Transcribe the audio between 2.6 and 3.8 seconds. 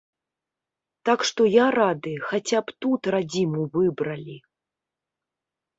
б тут радзіму